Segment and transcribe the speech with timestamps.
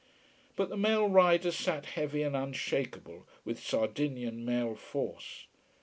[0.55, 5.45] But the male riders sat heavy and unshakeable, with Sardinian male force.